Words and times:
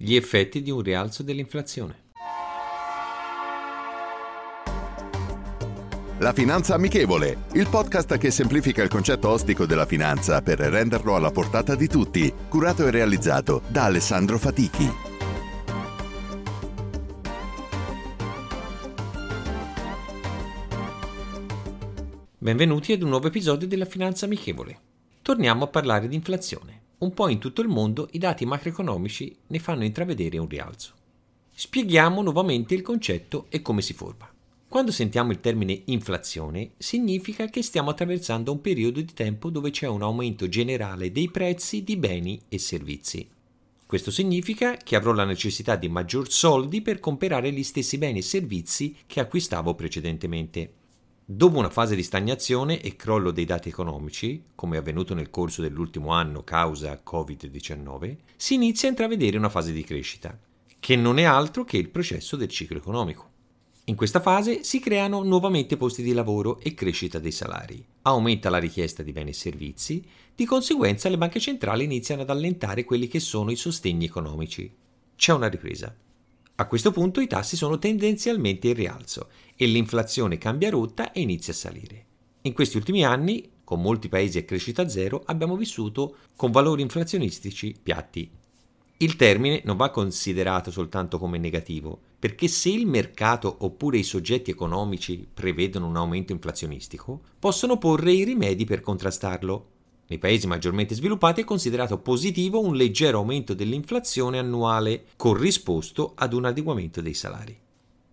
Gli 0.00 0.14
effetti 0.14 0.62
di 0.62 0.70
un 0.70 0.80
rialzo 0.80 1.24
dell'inflazione. 1.24 2.06
La 6.18 6.32
Finanza 6.32 6.74
Amichevole, 6.74 7.46
il 7.54 7.66
podcast 7.68 8.16
che 8.16 8.30
semplifica 8.30 8.80
il 8.84 8.88
concetto 8.88 9.28
ostico 9.28 9.66
della 9.66 9.86
finanza 9.86 10.40
per 10.40 10.60
renderlo 10.60 11.16
alla 11.16 11.32
portata 11.32 11.74
di 11.74 11.88
tutti, 11.88 12.32
curato 12.48 12.86
e 12.86 12.92
realizzato 12.92 13.62
da 13.66 13.86
Alessandro 13.86 14.38
Fatichi. 14.38 14.88
Benvenuti 22.38 22.92
ad 22.92 23.02
un 23.02 23.08
nuovo 23.08 23.26
episodio 23.26 23.66
della 23.66 23.84
Finanza 23.84 24.26
Amichevole. 24.26 24.78
Torniamo 25.22 25.64
a 25.64 25.68
parlare 25.68 26.06
di 26.06 26.14
inflazione. 26.14 26.86
Un 26.98 27.14
po' 27.14 27.28
in 27.28 27.38
tutto 27.38 27.60
il 27.60 27.68
mondo 27.68 28.08
i 28.12 28.18
dati 28.18 28.44
macroeconomici 28.44 29.36
ne 29.46 29.58
fanno 29.60 29.84
intravedere 29.84 30.36
un 30.38 30.48
rialzo. 30.48 30.94
Spieghiamo 31.54 32.22
nuovamente 32.22 32.74
il 32.74 32.82
concetto 32.82 33.46
e 33.50 33.62
come 33.62 33.82
si 33.82 33.94
forma. 33.94 34.28
Quando 34.66 34.90
sentiamo 34.90 35.30
il 35.30 35.38
termine 35.40 35.82
inflazione, 35.86 36.72
significa 36.76 37.46
che 37.46 37.62
stiamo 37.62 37.90
attraversando 37.90 38.50
un 38.50 38.60
periodo 38.60 39.00
di 39.00 39.12
tempo 39.14 39.48
dove 39.48 39.70
c'è 39.70 39.86
un 39.86 40.02
aumento 40.02 40.48
generale 40.48 41.12
dei 41.12 41.30
prezzi 41.30 41.84
di 41.84 41.96
beni 41.96 42.40
e 42.48 42.58
servizi. 42.58 43.28
Questo 43.86 44.10
significa 44.10 44.76
che 44.76 44.96
avrò 44.96 45.12
la 45.12 45.24
necessità 45.24 45.76
di 45.76 45.88
maggior 45.88 46.30
soldi 46.30 46.82
per 46.82 46.98
comprare 46.98 47.52
gli 47.52 47.62
stessi 47.62 47.96
beni 47.96 48.18
e 48.18 48.22
servizi 48.22 48.94
che 49.06 49.20
acquistavo 49.20 49.74
precedentemente. 49.74 50.72
Dopo 51.30 51.58
una 51.58 51.68
fase 51.68 51.94
di 51.94 52.02
stagnazione 52.02 52.80
e 52.80 52.96
crollo 52.96 53.32
dei 53.32 53.44
dati 53.44 53.68
economici, 53.68 54.44
come 54.54 54.78
avvenuto 54.78 55.12
nel 55.12 55.28
corso 55.28 55.60
dell'ultimo 55.60 56.12
anno 56.12 56.42
causa 56.42 57.02
Covid-19, 57.04 58.16
si 58.34 58.54
inizia 58.54 58.88
a 58.88 58.92
intravedere 58.92 59.36
una 59.36 59.50
fase 59.50 59.72
di 59.72 59.84
crescita, 59.84 60.38
che 60.80 60.96
non 60.96 61.18
è 61.18 61.24
altro 61.24 61.64
che 61.64 61.76
il 61.76 61.90
processo 61.90 62.36
del 62.36 62.48
ciclo 62.48 62.78
economico. 62.78 63.28
In 63.84 63.94
questa 63.94 64.20
fase 64.20 64.64
si 64.64 64.80
creano 64.80 65.22
nuovamente 65.22 65.76
posti 65.76 66.02
di 66.02 66.14
lavoro 66.14 66.60
e 66.60 66.72
crescita 66.72 67.18
dei 67.18 67.30
salari. 67.30 67.84
Aumenta 68.02 68.48
la 68.48 68.56
richiesta 68.56 69.02
di 69.02 69.12
beni 69.12 69.28
e 69.28 69.34
servizi, 69.34 70.02
di 70.34 70.46
conseguenza 70.46 71.10
le 71.10 71.18
banche 71.18 71.40
centrali 71.40 71.84
iniziano 71.84 72.22
ad 72.22 72.30
allentare 72.30 72.84
quelli 72.84 73.06
che 73.06 73.20
sono 73.20 73.50
i 73.50 73.56
sostegni 73.56 74.06
economici. 74.06 74.74
C'è 75.14 75.34
una 75.34 75.48
ripresa. 75.48 75.94
A 76.60 76.66
questo 76.66 76.90
punto 76.90 77.20
i 77.20 77.28
tassi 77.28 77.54
sono 77.54 77.78
tendenzialmente 77.78 78.66
in 78.66 78.74
rialzo 78.74 79.28
e 79.54 79.66
l'inflazione 79.66 80.38
cambia 80.38 80.70
rotta 80.70 81.12
e 81.12 81.20
inizia 81.20 81.52
a 81.52 81.56
salire. 81.56 82.06
In 82.42 82.52
questi 82.52 82.76
ultimi 82.76 83.04
anni, 83.04 83.48
con 83.62 83.80
molti 83.80 84.08
paesi 84.08 84.38
a 84.38 84.42
crescita 84.42 84.88
zero, 84.88 85.22
abbiamo 85.26 85.56
vissuto 85.56 86.16
con 86.34 86.50
valori 86.50 86.82
inflazionistici 86.82 87.76
piatti. 87.80 88.28
Il 88.96 89.14
termine 89.14 89.62
non 89.64 89.76
va 89.76 89.90
considerato 89.90 90.72
soltanto 90.72 91.20
come 91.20 91.38
negativo, 91.38 91.96
perché 92.18 92.48
se 92.48 92.70
il 92.70 92.88
mercato 92.88 93.58
oppure 93.60 93.98
i 93.98 94.02
soggetti 94.02 94.50
economici 94.50 95.28
prevedono 95.32 95.86
un 95.86 95.96
aumento 95.96 96.32
inflazionistico, 96.32 97.20
possono 97.38 97.78
porre 97.78 98.10
i 98.10 98.24
rimedi 98.24 98.64
per 98.64 98.80
contrastarlo. 98.80 99.66
Nei 100.08 100.18
paesi 100.18 100.46
maggiormente 100.46 100.94
sviluppati 100.94 101.42
è 101.42 101.44
considerato 101.44 101.98
positivo 101.98 102.60
un 102.60 102.74
leggero 102.74 103.18
aumento 103.18 103.52
dell'inflazione 103.52 104.38
annuale 104.38 105.04
corrisposto 105.16 106.12
ad 106.14 106.32
un 106.32 106.46
adeguamento 106.46 107.02
dei 107.02 107.12
salari. 107.12 107.56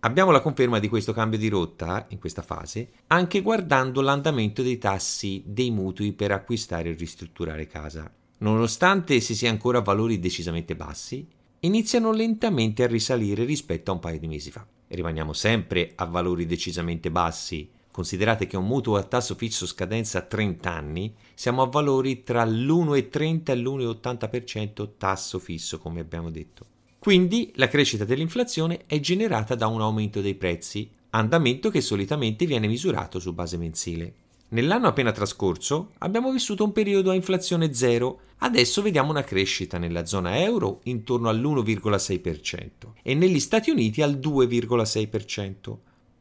Abbiamo 0.00 0.32
la 0.32 0.40
conferma 0.40 0.80
di 0.80 0.88
questo 0.88 1.12
cambio 1.12 1.38
di 1.38 1.48
rotta 1.48 2.06
in 2.10 2.18
questa 2.18 2.42
fase 2.42 2.90
anche 3.06 3.40
guardando 3.40 4.00
l'andamento 4.00 4.62
dei 4.62 4.78
tassi 4.78 5.42
dei 5.46 5.70
mutui 5.70 6.12
per 6.12 6.32
acquistare 6.32 6.90
e 6.90 6.94
ristrutturare 6.94 7.68
casa. 7.68 8.12
Nonostante 8.38 9.20
si 9.20 9.36
sia 9.36 9.50
ancora 9.50 9.78
a 9.78 9.82
valori 9.82 10.18
decisamente 10.18 10.74
bassi, 10.74 11.26
iniziano 11.60 12.10
lentamente 12.10 12.82
a 12.82 12.88
risalire 12.88 13.44
rispetto 13.44 13.92
a 13.92 13.94
un 13.94 14.00
paio 14.00 14.18
di 14.18 14.26
mesi 14.26 14.50
fa. 14.50 14.66
Rimaniamo 14.88 15.32
sempre 15.32 15.92
a 15.94 16.04
valori 16.04 16.46
decisamente 16.46 17.10
bassi. 17.10 17.68
Considerate 17.96 18.46
che 18.46 18.58
un 18.58 18.66
mutuo 18.66 18.96
a 18.96 19.04
tasso 19.04 19.34
fisso 19.36 19.64
scadenza 19.64 20.18
a 20.18 20.20
30 20.20 20.70
anni, 20.70 21.14
siamo 21.32 21.62
a 21.62 21.66
valori 21.66 22.22
tra 22.24 22.44
l'1,30 22.44 23.42
e 23.46 23.56
l'1,80% 23.56 24.88
tasso 24.98 25.38
fisso, 25.38 25.78
come 25.78 26.00
abbiamo 26.00 26.28
detto. 26.28 26.66
Quindi 26.98 27.52
la 27.54 27.68
crescita 27.68 28.04
dell'inflazione 28.04 28.82
è 28.84 29.00
generata 29.00 29.54
da 29.54 29.68
un 29.68 29.80
aumento 29.80 30.20
dei 30.20 30.34
prezzi, 30.34 30.90
andamento 31.08 31.70
che 31.70 31.80
solitamente 31.80 32.44
viene 32.44 32.66
misurato 32.66 33.18
su 33.18 33.32
base 33.32 33.56
mensile. 33.56 34.12
Nell'anno 34.48 34.88
appena 34.88 35.10
trascorso 35.10 35.92
abbiamo 36.00 36.30
vissuto 36.30 36.64
un 36.64 36.72
periodo 36.72 37.12
a 37.12 37.14
inflazione 37.14 37.72
zero, 37.72 38.20
adesso 38.40 38.82
vediamo 38.82 39.08
una 39.08 39.24
crescita 39.24 39.78
nella 39.78 40.04
zona 40.04 40.38
euro 40.42 40.80
intorno 40.82 41.30
all'1,6% 41.30 42.68
e 43.02 43.14
negli 43.14 43.40
Stati 43.40 43.70
Uniti 43.70 44.02
al 44.02 44.18
2,6%. 44.18 45.76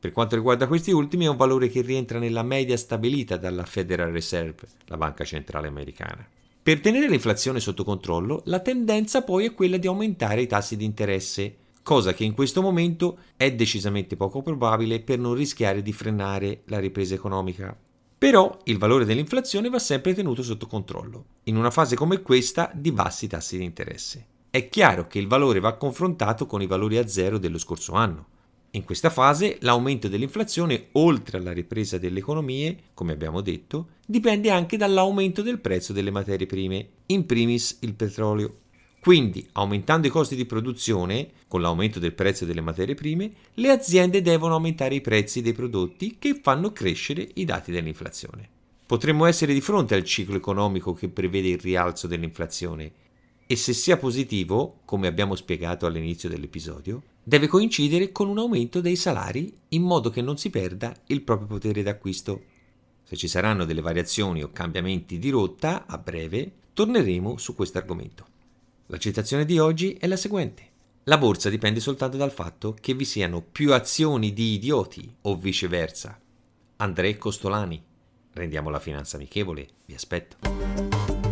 Per 0.05 0.13
quanto 0.13 0.35
riguarda 0.35 0.67
questi 0.67 0.91
ultimi 0.91 1.25
è 1.25 1.29
un 1.29 1.35
valore 1.35 1.67
che 1.67 1.81
rientra 1.81 2.19
nella 2.19 2.43
media 2.43 2.77
stabilita 2.77 3.38
dalla 3.38 3.66
Federal 3.66 4.11
Reserve, 4.11 4.67
la 4.85 4.97
banca 4.97 5.23
centrale 5.23 5.67
americana. 5.67 6.23
Per 6.61 6.79
tenere 6.79 7.09
l'inflazione 7.09 7.59
sotto 7.59 7.83
controllo, 7.83 8.44
la 8.45 8.59
tendenza 8.59 9.23
poi 9.23 9.45
è 9.45 9.55
quella 9.55 9.77
di 9.77 9.88
aumentare 9.88 10.44
i 10.44 10.47
tassi 10.47 10.77
di 10.77 10.85
interesse, 10.85 11.55
cosa 11.81 12.13
che 12.13 12.23
in 12.23 12.35
questo 12.35 12.61
momento 12.61 13.17
è 13.35 13.51
decisamente 13.51 14.15
poco 14.15 14.44
probabile 14.44 14.99
per 14.99 15.17
non 15.17 15.33
rischiare 15.33 15.81
di 15.81 15.91
frenare 15.91 16.61
la 16.65 16.77
ripresa 16.77 17.15
economica. 17.15 17.75
Però 18.15 18.59
il 18.65 18.77
valore 18.77 19.05
dell'inflazione 19.05 19.69
va 19.69 19.79
sempre 19.79 20.13
tenuto 20.13 20.44
sotto 20.44 20.67
controllo, 20.67 21.25
in 21.45 21.57
una 21.57 21.71
fase 21.71 21.95
come 21.95 22.21
questa 22.21 22.69
di 22.75 22.91
bassi 22.91 23.25
tassi 23.25 23.57
di 23.57 23.63
interesse. 23.63 24.25
È 24.51 24.69
chiaro 24.69 25.07
che 25.07 25.17
il 25.17 25.25
valore 25.25 25.59
va 25.59 25.73
confrontato 25.77 26.45
con 26.45 26.61
i 26.61 26.67
valori 26.67 26.99
a 26.99 27.07
zero 27.07 27.39
dello 27.39 27.57
scorso 27.57 27.94
anno. 27.94 28.33
In 28.75 28.84
questa 28.84 29.09
fase 29.09 29.56
l'aumento 29.62 30.09
dell'inflazione, 30.09 30.88
oltre 30.94 31.38
alla 31.38 31.53
ripresa 31.53 31.97
delle 31.97 32.19
economie, 32.19 32.78
come 32.94 33.13
abbiamo 33.13 33.40
detto, 33.40 33.88
dipende 34.06 34.50
anche 34.50 34.75
dall'aumento 34.75 35.41
del 35.41 35.59
prezzo 35.59 35.94
delle 35.94 36.12
materie 36.12 36.46
prime, 36.46 36.90
in 37.06 37.25
primis 37.25 37.78
il 37.81 37.94
petrolio. 37.94 38.58
Quindi, 39.00 39.47
aumentando 39.53 40.08
i 40.08 40.09
costi 40.09 40.36
di 40.36 40.46
produzione, 40.46 41.30
con 41.47 41.62
l'aumento 41.62 42.00
del 42.00 42.12
prezzo 42.12 42.44
delle 42.44 42.59
materie 42.59 42.96
prime, 42.96 43.31
le 43.53 43.69
aziende 43.69 44.22
devono 44.22 44.56
aumentare 44.56 44.96
i 44.96 45.02
prezzi 45.02 45.42
dei 45.42 45.53
prodotti 45.53 46.18
che 46.19 46.38
fanno 46.44 46.74
crescere 46.74 47.25
i 47.36 47.46
dati 47.46 47.72
dell'inflazione. 47.72 48.50
Potremmo 48.86 49.24
essere 49.25 49.53
di 49.53 49.62
fronte 49.62 49.96
al 49.96 50.03
ciclo 50.03 50.36
economico 50.36 50.94
che 50.94 51.07
prevede 51.07 51.47
il 51.47 51.59
rialzo 51.59 52.07
dell'inflazione 52.07 52.92
e 53.47 53.56
se 53.56 53.73
sia 53.73 53.97
positivo, 53.97 54.79
come 54.85 55.07
abbiamo 55.07 55.35
spiegato 55.35 55.85
all'inizio 55.85 56.29
dell'episodio, 56.29 57.03
deve 57.23 57.47
coincidere 57.47 58.11
con 58.11 58.28
un 58.28 58.39
aumento 58.39 58.81
dei 58.81 58.95
salari 58.95 59.53
in 59.69 59.83
modo 59.83 60.09
che 60.09 60.22
non 60.22 60.38
si 60.38 60.50
perda 60.50 60.95
il 61.07 61.22
proprio 61.22 61.47
potere 61.47 61.83
d'acquisto. 61.83 62.41
Se 63.03 63.16
ci 63.16 63.28
saranno 63.28 63.66
delle 63.66 63.81
variazioni 63.81 64.41
o 64.41 64.51
cambiamenti 64.51 65.19
di 65.19 65.29
rotta, 65.29 65.85
a 65.85 65.97
breve, 65.97 66.51
torneremo 66.73 67.38
su 67.38 67.53
questo 67.53 67.78
argomento. 67.78 68.25
La 68.88 68.97
citazione 68.97 69.45
di 69.45 69.59
oggi 69.59 69.94
è 69.94 70.07
la 70.07 70.17
seguente. 70.17 70.73
La 71.03 71.19
borsa 71.19 71.50
dipende 71.50 71.79
soltanto 71.79 72.17
dal 72.17 72.31
fatto 72.31 72.75
che 72.79 72.95
vi 72.95 73.06
siano 73.06 73.41
più 73.41 73.73
azioni 73.73 74.33
di 74.33 74.53
idioti 74.53 75.07
o 75.22 75.35
viceversa. 75.35 76.19
André 76.77 77.17
Costolani. 77.17 77.83
Rendiamo 78.33 78.72
la 78.72 78.79
finanza 78.79 79.17
amichevole. 79.17 79.67
Vi 79.85 79.94
aspetto. 79.94 81.25